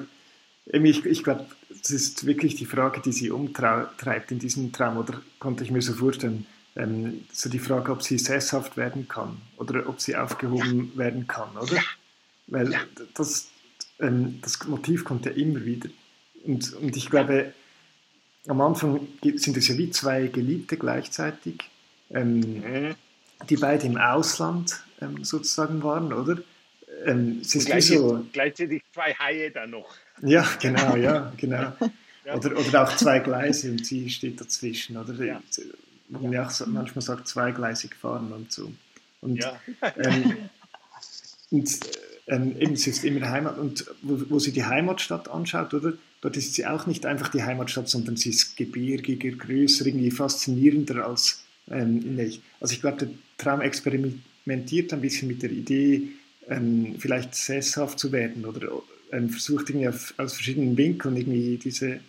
[0.67, 5.23] ich, ich glaube, das ist wirklich die Frage, die sie umtreibt in diesem Traum, oder
[5.39, 9.89] konnte ich mir so vorstellen, ähm, so die Frage, ob sie sesshaft werden kann oder
[9.89, 10.99] ob sie aufgehoben ja.
[10.99, 11.77] werden kann, oder?
[11.77, 11.83] Ja.
[12.47, 12.81] Weil ja.
[13.15, 13.49] Das,
[14.01, 15.89] ähm, das Motiv kommt ja immer wieder.
[16.45, 17.53] Und, und ich glaube,
[18.47, 21.63] am Anfang sind es ja wie zwei Geliebte gleichzeitig,
[22.11, 22.95] ähm, mhm.
[23.49, 26.39] die beide im Ausland ähm, sozusagen waren, oder?
[27.07, 29.95] Ähm, es ist gleichzeitig, so, gleichzeitig zwei Haie da noch.
[30.23, 31.73] Ja, genau, ja, genau.
[32.25, 35.13] Oder, oder auch zwei Gleise und sie steht dazwischen, oder?
[35.23, 35.43] Ja.
[36.09, 38.73] Ja manchmal sagt, zweigleisig fahren und so.
[39.21, 39.59] Und, ja.
[39.97, 40.37] ähm,
[41.51, 41.81] und
[42.27, 45.95] ähm, eben, sie ist immer Heimat und wo, wo, sie die Heimatstadt anschaut, oder?
[46.21, 51.07] Dort ist sie auch nicht einfach die Heimatstadt, sondern sie ist gebirgiger, größer, irgendwie faszinierender
[51.07, 52.43] als ähm, in echt.
[52.61, 56.09] Also ich glaube, der Traum experimentiert ein bisschen mit der Idee,
[56.49, 58.69] ähm, vielleicht sesshaft zu werden oder
[59.13, 62.01] ähm, versucht irgendwie auf, aus verschiedenen Winkeln irgendwie diese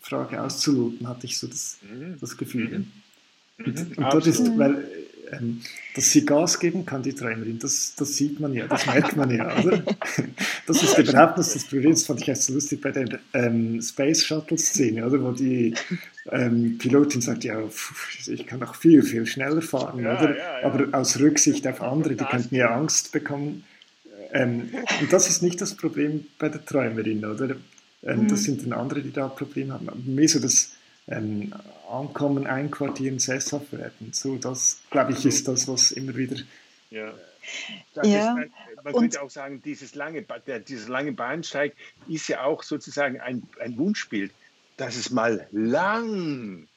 [0.00, 2.16] Frage auszuloten, hatte ich so das, mhm.
[2.20, 2.78] das Gefühl.
[2.78, 2.92] Mhm.
[3.58, 4.04] Und, mhm.
[4.04, 4.84] und dort ist, weil
[5.32, 5.60] ähm,
[5.94, 9.30] dass sie Gas geben kann, die Träumerin, das, das sieht man ja, das merkt man
[9.30, 9.82] ja, oder?
[10.66, 13.82] Das ist überhaupt nicht das Problem, das fand ich echt so lustig bei der ähm,
[13.82, 15.22] Space Shuttle-Szene, oder?
[15.22, 15.74] Wo die
[16.32, 17.58] ähm, Pilotin sagt, ja,
[18.26, 20.36] ich kann auch viel, viel schneller fahren, ja, oder?
[20.36, 20.66] Ja, ja.
[20.66, 23.64] Aber aus Rücksicht auf andere, die könnten ja Angst bekommen.
[24.32, 27.56] Ähm, und das ist nicht das Problem bei der Träumerin, oder?
[28.02, 28.28] Ähm, mhm.
[28.28, 29.88] Das sind dann andere, die da Probleme haben.
[29.88, 30.73] Aber mehr so das
[31.08, 31.52] ähm,
[31.88, 34.12] Ankommen, Einquartieren, sesshaft werden.
[34.12, 36.36] So, das, glaube ich, ist das, was immer wieder.
[36.90, 37.12] Ja.
[38.02, 38.38] ja.
[38.38, 38.50] Ist,
[38.84, 41.74] man könnte auch sagen, dieses lange, der, dieses lange Bahnsteig
[42.08, 44.32] ist ja auch sozusagen ein, ein Wunschbild,
[44.76, 46.68] dass es mal lang,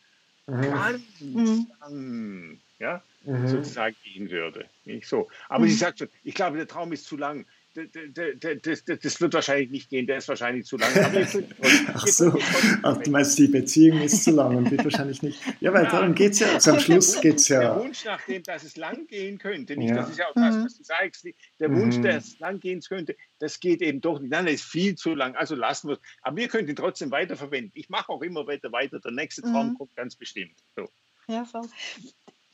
[0.45, 0.61] mhm.
[0.61, 1.67] ganz mhm.
[1.79, 3.47] lang, ja, mhm.
[3.47, 4.65] sozusagen gehen würde.
[4.85, 5.29] Nicht so.
[5.49, 5.69] Aber mhm.
[5.69, 7.45] sie sagt schon, ich glaube, der Traum ist zu lang
[7.77, 10.89] das, das, wird wahrscheinlich nicht gehen, der ist wahrscheinlich zu lang.
[11.93, 12.33] Ach so,
[12.81, 15.39] Ach, du meinst, die Beziehung ist zu lang und wird wahrscheinlich nicht.
[15.59, 15.91] Ja, weil ja.
[15.91, 16.53] darum geht es ja.
[16.53, 17.59] Also am Schluss geht es ja.
[17.59, 19.97] Der Wunsch nach dem, dass es lang gehen könnte, nicht, ja.
[19.97, 20.65] das ist ja auch das, mhm.
[20.65, 21.27] was du sagst,
[21.59, 22.03] der Wunsch, mhm.
[22.03, 24.31] dass es lang gehen könnte, das geht eben doch nicht.
[24.31, 25.99] Nein, das ist viel zu lang, also lassen wir es.
[26.23, 27.71] Aber wir können ihn trotzdem weiterverwenden.
[27.75, 28.99] Ich mache auch immer weiter weiter.
[28.99, 29.77] Der nächste Traum mhm.
[29.77, 30.55] kommt ganz bestimmt.
[30.75, 30.89] So.
[31.27, 31.67] Ja, voll.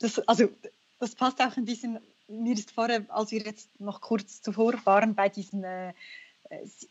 [0.00, 0.50] Das, also,
[0.98, 5.14] das passt auch ein bisschen mir ist vorher, als wir jetzt noch kurz zuvor waren
[5.14, 5.92] bei diesen, äh,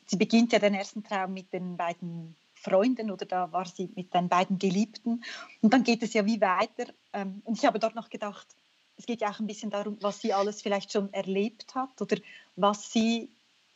[0.05, 4.13] sie beginnt ja den ersten Traum mit den beiden Freunden oder da war sie mit
[4.13, 5.23] den beiden Geliebten.
[5.61, 6.91] Und dann geht es ja wie weiter.
[7.11, 8.47] Ähm, und ich habe dort noch gedacht,
[8.95, 12.17] es geht ja auch ein bisschen darum, was sie alles vielleicht schon erlebt hat oder
[12.55, 13.29] was sie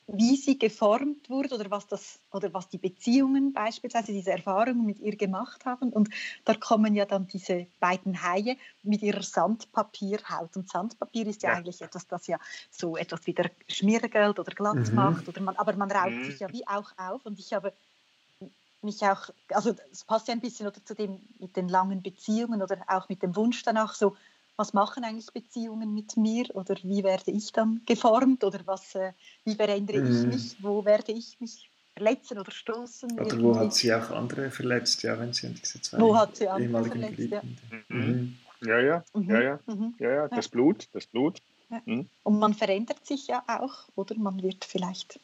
[0.08, 5.00] wie sie geformt wurde oder was, das, oder was die Beziehungen beispielsweise, diese Erfahrungen mit
[5.00, 5.90] ihr gemacht haben.
[5.90, 6.10] Und
[6.46, 10.56] da kommen ja dann diese beiden Haie mit ihrer Sandpapierhaut.
[10.56, 11.58] Und Sandpapier ist ja, ja.
[11.58, 12.40] eigentlich etwas, das ja
[12.72, 14.96] so etwas wie der Schmiergeld oder glatt mhm.
[14.96, 15.28] macht.
[15.28, 16.26] Oder man, aber man raubt mhm.
[16.26, 17.26] sich ja wie auch auf.
[17.26, 17.74] Und ich habe
[18.82, 22.62] mich auch, also es passt ja ein bisschen oder zu dem mit den langen Beziehungen
[22.62, 24.16] oder auch mit dem Wunsch danach so,
[24.58, 29.14] was machen eigentlich Beziehungen mit mir oder wie werde ich dann geformt oder was, äh,
[29.46, 30.12] wie verändere mhm.
[30.12, 33.12] ich mich, wo werde ich mich verletzen oder stoßen.
[33.14, 33.44] Oder irgendwie.
[33.44, 36.48] wo hat sie auch andere verletzt, ja, wenn sie an diese zwei wo hat sie
[36.48, 37.42] andere ehemaligen verletzt, ja.
[37.88, 38.38] Mhm.
[38.62, 39.30] Ja, ja, mhm.
[39.30, 39.94] ja, ja, mhm.
[40.00, 41.40] ja, ja, das Blut, das Blut.
[41.70, 41.82] Ja.
[41.86, 42.10] Mhm.
[42.24, 45.20] Und man verändert sich ja auch, oder man wird vielleicht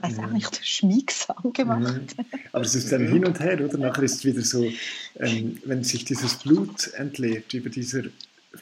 [0.00, 0.34] weiß auch mhm.
[0.34, 2.16] nicht, schmiegsam gemacht.
[2.16, 2.24] Mhm.
[2.52, 3.78] Aber es ist dann hin und her, oder?
[3.78, 4.70] Nachher ist es wieder so,
[5.16, 8.02] ähm, wenn sich dieses Blut entleert über dieser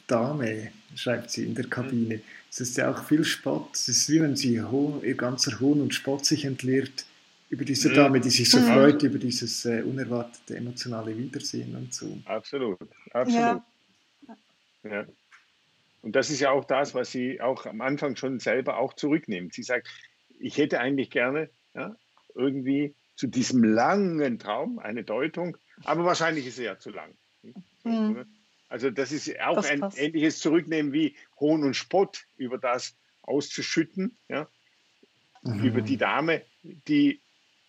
[0.06, 2.20] Dame, schreibt sie in der Kabine.
[2.50, 3.70] Es ist ja auch viel Spott.
[3.74, 7.06] Es ist wie wenn sie Hohn, ihr ganzer Hohn und Spott sich entleert
[7.48, 7.94] über diese mhm.
[7.94, 8.72] Dame, die sich so mhm.
[8.72, 12.18] freut über dieses äh, unerwartete emotionale Wiedersehen und so.
[12.24, 12.78] Absolut,
[13.12, 13.34] absolut.
[13.34, 13.64] Ja.
[14.84, 15.06] ja.
[16.02, 19.54] Und das ist ja auch das, was sie auch am Anfang schon selber auch zurücknimmt.
[19.54, 19.88] Sie sagt,
[20.42, 21.96] ich hätte eigentlich gerne ja,
[22.34, 27.14] irgendwie zu diesem langen Traum eine Deutung, aber wahrscheinlich ist er ja zu lang.
[27.84, 28.26] Mhm.
[28.68, 34.16] Also das ist auch das ein ähnliches Zurücknehmen wie Hohn und Spott über das auszuschütten,
[34.28, 34.48] ja,
[35.42, 35.64] mhm.
[35.64, 37.20] über die Dame, die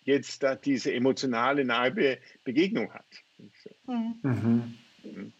[0.04, 3.06] jetzt da diese emotionale nahe Begegnung hat.
[3.86, 4.18] Mhm.
[4.22, 4.78] Mhm.
[5.02, 5.32] mhm.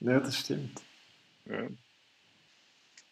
[0.00, 0.82] Ja, das stimmt.
[1.46, 1.68] Ja.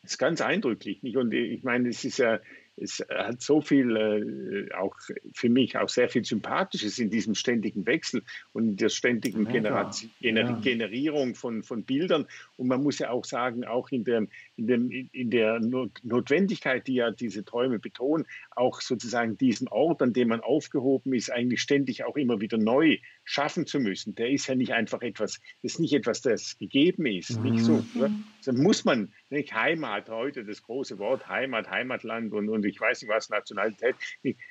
[0.03, 1.03] Das ist ganz eindrücklich.
[1.03, 1.17] Nicht?
[1.17, 2.41] Und ich meine, es ist ja
[2.81, 4.97] es hat so viel, äh, auch
[5.35, 9.91] für mich, auch sehr viel Sympathisches in diesem ständigen Wechsel und der ständigen Gener
[10.21, 10.61] ja.
[10.61, 12.27] Generierung von, von Bildern.
[12.57, 16.95] Und man muss ja auch sagen, auch in, dem, in, dem, in der Notwendigkeit, die
[16.95, 22.05] ja diese Träume betonen, auch sozusagen diesen Ort, an dem man aufgehoben ist, eigentlich ständig
[22.05, 22.99] auch immer wieder neu
[23.31, 24.17] schaffen zu müssen.
[24.17, 27.39] Der ist ja nicht einfach etwas, das ist nicht etwas, das gegeben ist.
[27.39, 27.51] Mhm.
[27.51, 27.85] Nicht so.
[27.95, 28.11] Oder?
[28.39, 33.03] Also muss man, nicht Heimat heute, das große Wort Heimat, Heimatland und, und ich weiß
[33.03, 33.95] nicht was, Nationalität,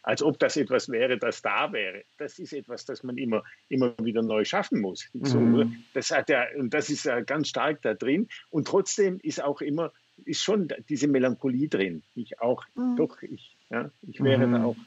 [0.04, 2.04] als ob das etwas wäre, das da wäre.
[2.18, 5.10] Das ist etwas, das man immer, immer wieder neu schaffen muss.
[5.13, 5.84] So, mhm.
[5.94, 8.30] Das hat ja, und das ist ja ganz stark da drin.
[8.50, 9.92] Und trotzdem ist auch immer,
[10.24, 12.04] ist schon diese Melancholie drin.
[12.15, 12.96] Ich auch, mhm.
[12.96, 14.54] doch, ich, ja, ich wäre mhm.
[14.54, 14.78] da auch.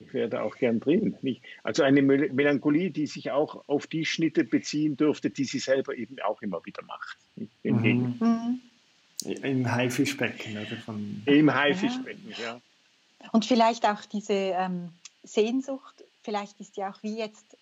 [0.00, 1.16] Ich wäre da auch gern drin.
[1.22, 1.42] Nicht?
[1.64, 6.20] Also eine Melancholie, die sich auch auf die Schnitte beziehen dürfte, die sie selber eben
[6.20, 7.18] auch immer wieder macht.
[7.62, 8.16] Mhm.
[8.20, 8.60] mhm.
[9.24, 10.76] Im Haifischbecken, oder?
[10.84, 12.54] Von Im Haifischbecken, ja.
[12.54, 12.60] ja.
[13.32, 14.90] Und vielleicht auch diese ähm,
[15.24, 17.56] Sehnsucht, vielleicht ist die auch wie jetzt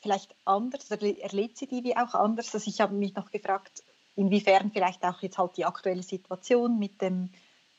[0.00, 2.54] vielleicht anders, oder erlebt sie die wie auch anders?
[2.54, 3.82] Also ich habe mich noch gefragt,
[4.14, 7.30] inwiefern vielleicht auch jetzt halt die aktuelle Situation mit dem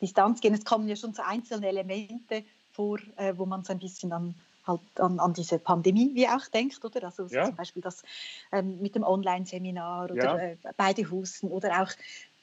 [0.01, 4.11] Distanzgehen, es kommen ja schon so einzelne Elemente vor, äh, wo man so ein bisschen
[4.11, 7.03] an, halt an, an diese Pandemie wie auch denkt, oder?
[7.03, 7.45] Also ja.
[7.45, 8.03] zum Beispiel das
[8.51, 10.37] ähm, mit dem Online-Seminar oder ja.
[10.37, 11.91] äh, beide Husten oder auch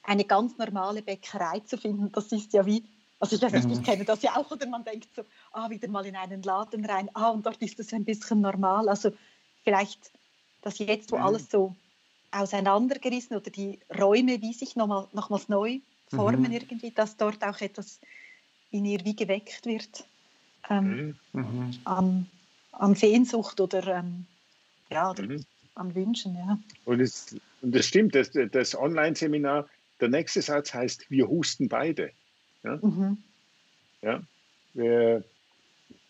[0.03, 2.85] eine ganz normale Bäckerei zu finden, das ist ja wie,
[3.21, 5.89] also ich weiß nicht, ich kenne das ja auch, oder man denkt so, ah, wieder
[5.89, 8.89] mal in einen Laden rein, ah, und dort ist das ein bisschen normal.
[8.89, 9.13] Also
[9.65, 10.11] vielleicht,
[10.63, 11.23] dass jetzt, wo mhm.
[11.23, 11.77] alles so
[12.31, 16.53] auseinandergerissen oder die Räume wie sich nochmal, nochmals neu formen mhm.
[16.53, 18.01] irgendwie, dass dort auch etwas
[18.71, 20.05] in ihr wie geweckt wird
[20.69, 21.71] ähm, mhm.
[21.85, 22.27] an,
[22.73, 24.27] an Sehnsucht oder, ähm,
[24.91, 25.45] ja, oder mhm.
[25.75, 26.35] an Wünschen.
[26.35, 26.59] Ja.
[26.85, 29.69] Und, es, und das stimmt, das, das Online-Seminar
[30.01, 32.13] der nächste Satz heißt, wir husten beide.
[32.63, 32.79] Ja?
[32.81, 33.19] Mhm.
[34.03, 34.23] Ja?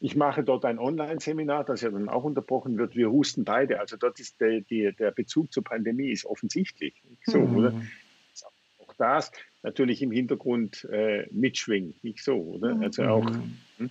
[0.01, 2.95] Ich mache dort ein Online-Seminar, das ja dann auch unterbrochen wird.
[2.97, 3.81] Wir husten beide.
[3.81, 6.95] Also dort ist der, die, der Bezug zur Pandemie ist offensichtlich.
[7.25, 7.57] So, mhm.
[7.57, 7.73] oder?
[8.79, 12.75] Auch das natürlich im Hintergrund äh, mitschwingt, nicht so, oder?
[12.75, 12.83] Mhm.
[12.83, 13.31] Also auch.
[13.31, 13.59] Mhm.
[13.79, 13.91] Hm?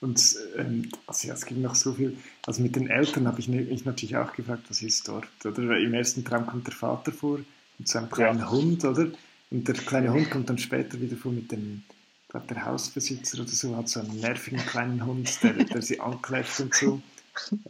[0.00, 2.16] Und ähm, also es gibt noch so viel.
[2.46, 5.28] Also mit den Eltern habe ich mich natürlich auch gefragt, was ist dort?
[5.44, 7.40] Oder im ersten Traum kommt der Vater vor
[7.78, 8.50] mit so einem kleinen ja.
[8.50, 9.10] Hund, oder?
[9.50, 11.82] Und der kleine Hund kommt dann später wieder vor mit dem,
[12.28, 16.60] glaube der Hausbesitzer oder so, hat so einen nervigen kleinen Hund, der, der sie ankläfft
[16.60, 17.02] und so.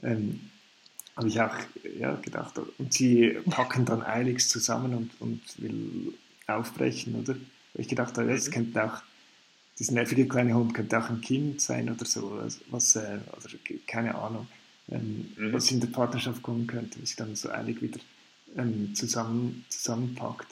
[0.02, 0.40] Ähm,
[1.16, 1.54] habe ich auch
[1.98, 2.54] ja, gedacht.
[2.78, 6.14] Und sie packen dann eiligst zusammen und, und will
[6.46, 7.36] aufbrechen, oder?
[7.74, 8.52] Ich gedacht habe, das mhm.
[8.52, 8.72] könnte
[9.80, 12.38] dieser nervige kleine Hund könnte auch ein Kind sein oder so,
[12.70, 13.48] was, äh, oder
[13.86, 14.46] keine Ahnung,
[14.90, 15.52] ähm, mhm.
[15.54, 17.98] was in der Partnerschaft kommen könnte, was sie dann so eilig wieder
[18.56, 20.48] ähm, zusammen, zusammenpackt.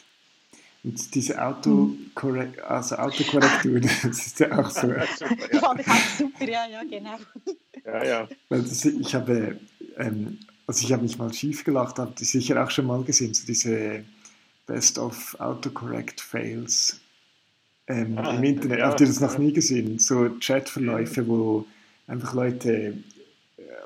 [0.83, 4.91] Und diese Autokorrektur, also Autokorrektur, das ist ja auch so.
[5.53, 7.19] Ich fand das auch super, ja, ja, genau.
[7.85, 8.29] Ja, ja.
[8.49, 9.61] Das, ich habe,
[9.99, 13.35] ähm, also ich habe mich mal schief gelacht, habt ihr sicher auch schon mal gesehen,
[13.35, 14.05] so diese
[14.67, 17.01] Best of Autocorrect Fails
[17.89, 18.79] ähm, ah, im Internet.
[18.79, 19.99] Ja, habt ihr das noch nie gesehen?
[19.99, 21.67] So Chatverläufe, wo
[22.07, 22.95] einfach Leute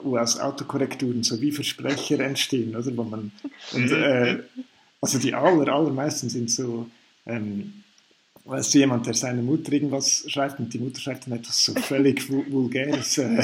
[0.03, 2.97] wo aus Autokorrekturen so wie Versprecher entstehen, oder?
[2.97, 3.33] Wo man,
[3.73, 3.93] und, mhm.
[3.93, 4.39] äh,
[5.01, 6.87] also die aller, allermeisten sind so,
[7.27, 7.85] ähm,
[8.45, 11.75] weißt du, jemand, der seiner Mutter irgendwas schreibt und die Mutter schreibt dann etwas so
[11.75, 13.19] völlig vulgäres.
[13.19, 13.43] Äh,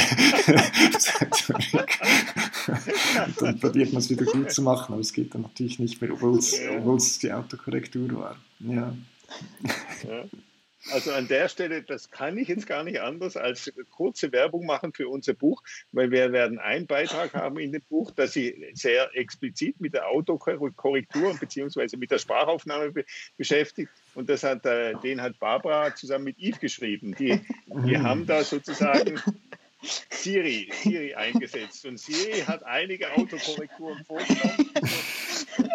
[3.25, 6.01] und dann probiert man es wieder gut zu machen, aber es geht dann natürlich nicht
[6.01, 8.37] mehr, obwohl es die Autokorrektur war.
[8.61, 8.95] Ja.
[10.05, 10.25] ja.
[10.93, 14.93] Also an der Stelle, das kann ich jetzt gar nicht anders als kurze Werbung machen
[14.93, 15.63] für unser Buch,
[15.93, 20.09] weil wir werden einen Beitrag haben in dem Buch, das sich sehr explizit mit der
[20.09, 21.97] Autokorrektur bzw.
[21.97, 23.05] mit der Sprachaufnahme be
[23.37, 23.91] beschäftigt.
[24.15, 27.15] Und das hat, äh, den hat Barbara zusammen mit Yves geschrieben.
[27.19, 29.21] Die, die haben da sozusagen
[30.11, 31.85] Siri, Siri eingesetzt.
[31.87, 34.71] Und Siri hat einige Autokorrekturen vorgenommen.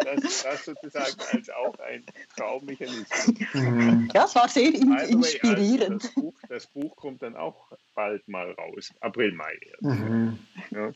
[0.04, 2.04] Das, das sozusagen als auch ein
[2.36, 3.54] Traummechanismus.
[3.54, 4.10] Mhm.
[4.14, 6.04] Ja, es war sehr in, also inspirierend.
[6.04, 9.58] Also das, Buch, das, Buch, kommt dann auch bald mal raus, April, Mai.
[9.80, 10.38] Mhm.
[10.70, 10.92] Ja.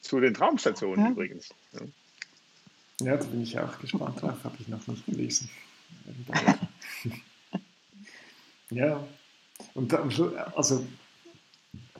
[0.00, 1.10] Zu den Traumstationen ja.
[1.10, 1.48] übrigens.
[1.72, 3.06] Ja.
[3.06, 5.50] ja, da bin ich auch gespannt drauf, habe ich noch nicht gelesen.
[8.70, 9.06] ja,
[9.74, 10.86] und am Schluss, also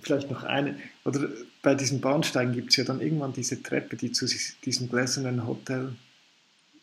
[0.01, 1.29] vielleicht noch eine, oder
[1.63, 4.27] bei diesen Bahnsteigen gibt es ja dann irgendwann diese Treppe, die zu
[4.65, 5.97] diesem gläsernen Hotel.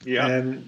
[0.05, 0.29] Ja.
[0.29, 0.63] Ähm,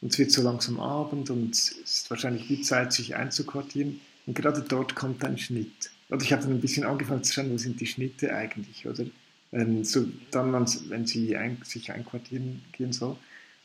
[0.00, 4.00] und es wird so langsam Abend und es ist wahrscheinlich die Zeit, sich einzuquartieren.
[4.26, 5.90] Und gerade dort kommt ein Schnitt.
[6.10, 9.04] Oder ich habe dann ein bisschen angefangen zu schauen, wo sind die Schnitte eigentlich, oder?
[9.52, 10.52] Ähm, so dann,
[10.88, 13.16] wenn sie ein, sich einquartieren gehen soll.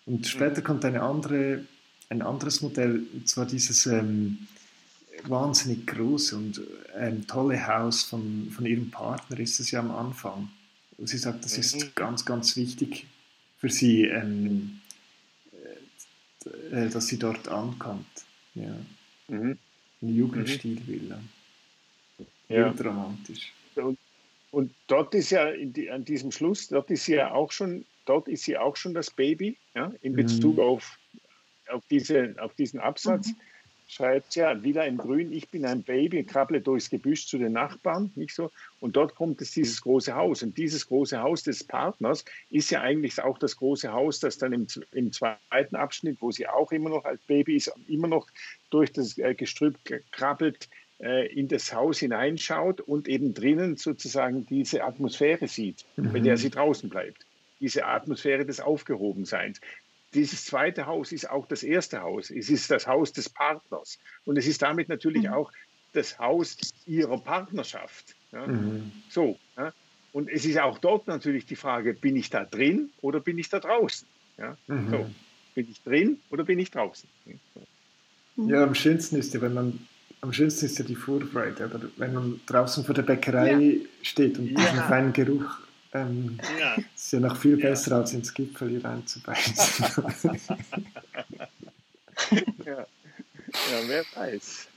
[0.05, 0.65] Und später mhm.
[0.65, 1.65] kommt eine andere,
[2.09, 4.47] ein anderes Modell, und zwar dieses ähm,
[5.25, 6.61] wahnsinnig groß und
[6.97, 10.49] ähm, tolle Haus von, von ihrem Partner ist es ja am Anfang.
[11.03, 11.91] Sie sagt, das ist mhm.
[11.95, 13.07] ganz, ganz wichtig
[13.57, 14.81] für sie, ähm,
[16.45, 18.25] äh, dass sie dort ankommt.
[18.55, 18.75] Ja.
[19.27, 19.57] Mhm.
[20.01, 21.17] Ein Jugendstilvilla.
[21.17, 22.25] Mhm.
[22.49, 22.69] Ja.
[22.71, 23.53] Romantisch.
[23.75, 23.97] Und,
[24.51, 28.27] und, dort ist ja die, an diesem Schluss, dort ist sie ja auch schon, dort
[28.27, 30.63] ist sie auch schon das Baby, ja, in Bezug mhm.
[30.63, 30.99] auf,
[31.69, 33.27] auf, diese, auf diesen Absatz.
[33.27, 33.35] Mhm
[33.91, 38.11] schreibt ja, wieder in Grün, ich bin ein Baby, krabble durchs Gebüsch zu den Nachbarn,
[38.15, 38.49] nicht so?
[38.79, 40.43] Und dort kommt es dieses große Haus.
[40.43, 44.53] Und dieses große Haus des Partners ist ja eigentlich auch das große Haus, das dann
[44.53, 48.27] im, im zweiten Abschnitt, wo sie auch immer noch als Baby ist, immer noch
[48.69, 49.77] durch das äh, Gestrüpp
[50.11, 50.69] krabbelt,
[51.01, 56.13] äh, in das Haus hineinschaut und eben drinnen sozusagen diese Atmosphäre sieht, mhm.
[56.13, 57.25] mit der sie draußen bleibt
[57.59, 59.61] diese Atmosphäre des Aufgehobenseins
[60.13, 62.29] dieses zweite Haus ist auch das erste Haus.
[62.29, 63.99] Es ist das Haus des Partners.
[64.25, 65.33] Und es ist damit natürlich mhm.
[65.33, 65.51] auch
[65.93, 68.15] das Haus ihrer Partnerschaft.
[68.31, 68.47] Ja?
[68.47, 68.91] Mhm.
[69.09, 69.37] So.
[69.57, 69.73] Ja?
[70.13, 73.49] Und es ist auch dort natürlich die Frage, bin ich da drin oder bin ich
[73.49, 74.07] da draußen?
[74.37, 74.57] Ja?
[74.67, 74.89] Mhm.
[74.89, 75.09] So.
[75.55, 77.09] Bin ich drin oder bin ich draußen?
[78.37, 79.87] Ja, am schönsten ist ja, wenn man
[80.21, 83.85] am schönsten ist ja die Vorfreude, oder wenn man draußen vor der Bäckerei ja.
[84.01, 85.59] steht und diesen feinen Geruch
[85.93, 86.75] ähm, ja.
[86.95, 87.97] Ist ja noch viel besser, ja.
[87.97, 89.85] als ins Gipfel hier reinzubeißen.
[92.65, 92.77] ja.
[92.77, 92.87] ja,
[93.87, 94.67] wer weiß.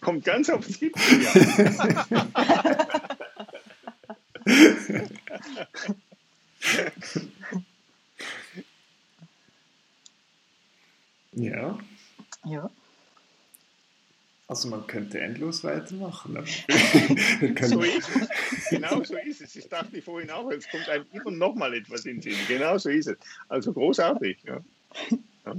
[0.00, 1.32] Kommt ganz aufs Gipfel, ja.
[11.32, 11.78] ja.
[12.44, 12.70] Ja.
[14.52, 16.36] Also man könnte endlos weitermachen.
[17.62, 18.68] so ist es.
[18.68, 19.56] Genau so ist es.
[19.56, 22.46] Ich dachte vorhin auch, es kommt einem immer noch mal etwas in den Sinn.
[22.48, 23.16] Genau so ist es.
[23.48, 24.36] Also großartig.
[24.44, 24.60] Ja.
[25.46, 25.56] Ja.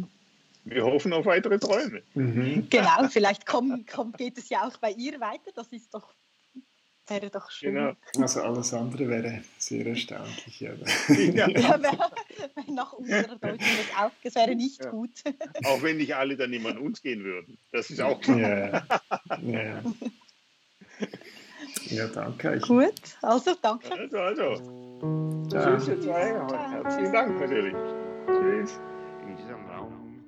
[0.66, 2.04] Wir hoffen auf weitere Träume.
[2.14, 2.68] Mhm.
[2.70, 5.50] Genau, vielleicht kommt, kommt, geht es ja auch bei ihr weiter.
[5.56, 6.14] Das ist doch
[7.08, 7.76] wäre doch schön.
[7.76, 7.94] Genau.
[8.20, 10.60] Also alles andere wäre sehr erstaunlich.
[10.60, 10.72] Ja,
[11.10, 11.48] ja.
[11.50, 11.78] ja
[12.68, 14.90] nach unserer Deutung das auch, das wäre nicht ja.
[14.90, 15.12] gut.
[15.66, 17.58] Auch wenn nicht alle dann immer an uns gehen würden.
[17.72, 18.40] Das ist auch klar.
[18.40, 18.84] Ja,
[19.42, 19.84] ja.
[21.86, 22.56] ja danke.
[22.56, 23.92] Ich gut, also danke.
[23.92, 25.50] Also, also.
[25.50, 26.34] Tschüss, ihr zwei.
[26.72, 27.76] Herzlichen Dank natürlich.
[28.28, 28.80] Tschüss.
[29.28, 30.24] In diesem Raum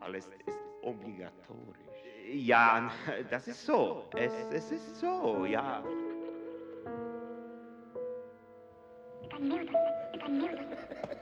[0.00, 1.78] alles ist obligatorisch.
[2.32, 2.90] Ja,
[3.30, 4.04] das ist so.
[4.16, 5.82] Es, es ist so, ja.
[9.30, 9.72] 感觉没有东
[10.12, 11.17] 西，感觉没有东西。